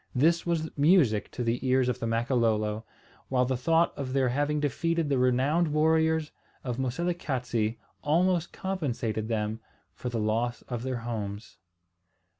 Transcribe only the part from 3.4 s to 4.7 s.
the thought of their having